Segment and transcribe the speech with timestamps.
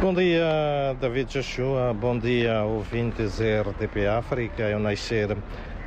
[0.00, 1.92] Bom dia, David Joshua.
[1.92, 4.62] Bom dia, ouvintes RTP África.
[4.76, 5.36] O nascer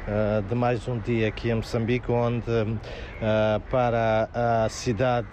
[0.07, 5.27] uh, de mais um dia aqui em Moçambique, onde uh, para a cidade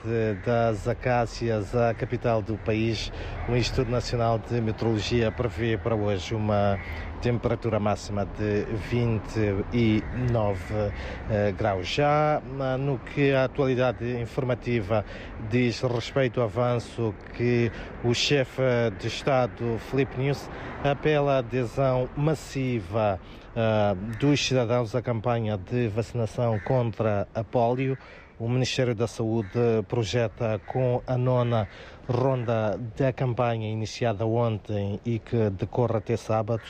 [0.45, 3.13] das Acácias, a capital do país,
[3.49, 6.79] o Instituto Nacional de Meteorologia prevê para hoje uma
[7.21, 10.93] temperatura máxima de 29 uh,
[11.57, 11.89] graus.
[11.89, 12.41] Já
[12.79, 15.05] no que a atualidade informativa
[15.51, 17.73] diz respeito ao avanço que
[18.05, 18.63] o chefe
[18.99, 20.49] de Estado, Filipe Nunes,
[20.85, 23.19] apela à adesão massiva
[24.21, 24.58] dos cidadãos
[24.95, 27.97] à campanha de vacinação contra a polio.
[28.39, 29.49] O Ministério da Saúde
[29.89, 31.69] projeta com a nona
[32.09, 36.63] ronda da campanha iniciada ontem e que decorre até sábado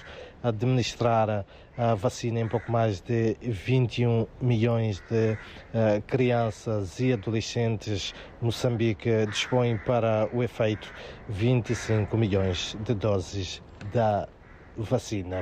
[0.42, 1.44] administrar
[1.76, 8.14] a vacina em pouco mais de 21 milhões de uh, crianças e adolescentes.
[8.40, 10.92] Moçambique dispõe para o efeito
[11.28, 13.62] 25 milhões de doses
[13.92, 14.37] da vacina.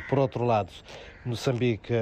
[0.08, 0.72] Por outro lado,
[1.24, 1.92] Moçambique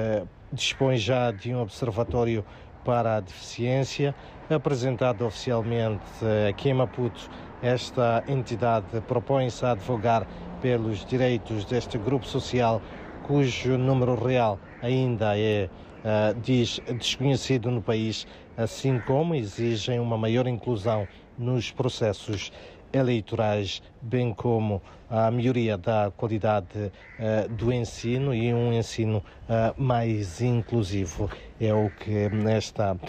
[0.53, 2.45] dispõe já de um observatório
[2.85, 4.15] para a deficiência,
[4.49, 6.03] apresentado oficialmente
[6.49, 7.29] aqui em Maputo.
[7.61, 10.25] Esta entidade propõe-se a advogar
[10.61, 12.81] pelos direitos deste grupo social,
[13.23, 15.67] cujo número real ainda é,
[16.03, 18.25] uh, diz, desconhecido no país,
[18.55, 22.51] assim como exigem uma maior inclusão nos processos
[22.93, 30.41] eleitorais, bem como a melhoria da qualidade uh, do ensino e um ensino uh, mais
[30.41, 31.29] inclusivo.
[31.59, 32.99] É o que esta uh,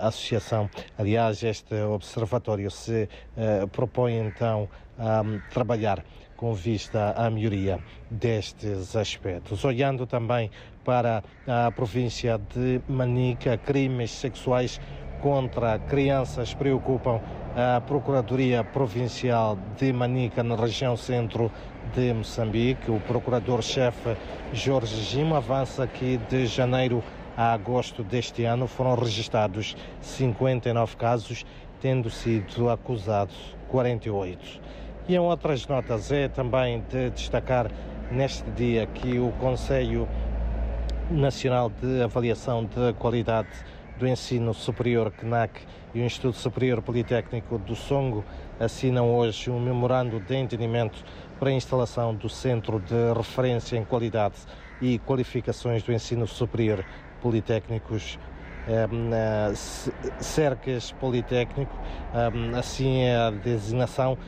[0.00, 0.68] associação,
[0.98, 3.08] aliás, este observatório se
[3.70, 4.68] propõe então
[4.98, 6.04] a trabalhar
[6.36, 7.78] com vista à melhoria
[8.10, 9.64] destes aspectos.
[9.64, 10.50] Olhando também
[10.84, 14.80] para a província de Manica, crimes sexuais
[15.20, 17.20] contra crianças preocupam
[17.54, 21.50] a Procuradoria Provincial de Manica, na região centro
[21.94, 22.90] de Moçambique.
[22.90, 24.16] O procurador-chefe
[24.52, 27.02] Jorge Gima avança que de janeiro
[27.36, 31.44] a agosto deste ano foram registrados 59 casos,
[31.80, 34.60] tendo sido acusados 48.
[35.08, 37.70] E em outras notas é também de destacar
[38.10, 40.08] neste dia que o Conselho
[41.10, 43.48] Nacional de Avaliação de Qualidade
[44.02, 45.60] do Ensino Superior CNAC
[45.94, 48.24] e o Instituto Superior Politécnico do Songo
[48.58, 51.04] assinam hoje um memorando de entendimento
[51.38, 54.34] para a instalação do Centro de Referência em Qualidade
[54.80, 56.84] e Qualificações do Ensino Superior
[57.20, 58.18] Politécnicos
[58.90, 59.54] um,
[60.20, 61.76] Cercas Politécnico,
[62.34, 64.18] um, assim é a designação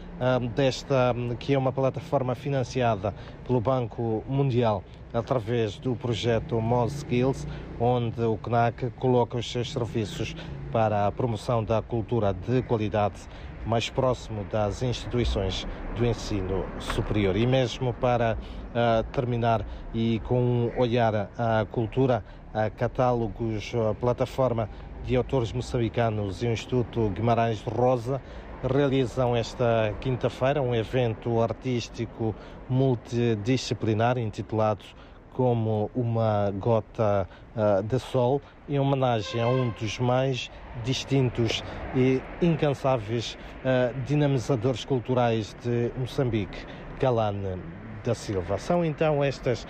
[0.55, 3.15] desta, que é uma plataforma financiada
[3.47, 4.83] pelo Banco Mundial
[5.13, 7.47] através do projeto Mos Skills,
[7.79, 10.35] onde o CNAC coloca os seus serviços
[10.73, 13.21] para a promoção da cultura de qualidade
[13.65, 15.67] mais próximo das instituições
[15.97, 17.37] do ensino superior.
[17.37, 19.65] E mesmo para uh, terminar
[19.95, 24.69] e com um olhar à cultura, a catálogos, a plataforma
[25.05, 28.21] de autores moçambicanos e o Instituto Guimarães Rosa
[28.67, 32.35] realizam esta quinta-feira um evento artístico
[32.69, 34.85] multidisciplinar intitulado
[35.33, 40.51] como uma gota uh, de sol em homenagem a um dos mais
[40.85, 41.63] distintos
[41.95, 46.65] e incansáveis uh, dinamizadores culturais de Moçambique,
[47.01, 48.59] Galane da Silva.
[48.59, 49.66] São então estas,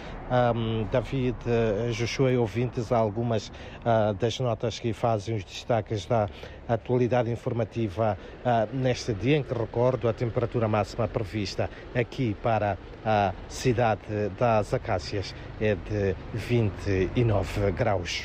[0.54, 6.28] um, David, uh, Joshua e ouvintes, algumas uh, das notas que fazem os destaques da
[6.68, 13.32] atualidade informativa uh, neste dia em que recordo a temperatura máxima prevista aqui para a
[13.48, 18.24] cidade das Acácias é de 29 graus.